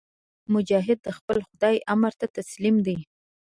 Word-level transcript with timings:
مجاهد 0.53 0.99
د 1.03 1.07
خپل 1.17 1.37
خدای 1.47 1.75
امر 1.93 2.13
ته 2.19 2.27
تسلیم 2.37 2.75
دی. 2.85 2.97